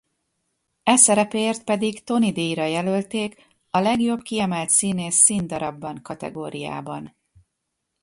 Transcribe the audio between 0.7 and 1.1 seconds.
E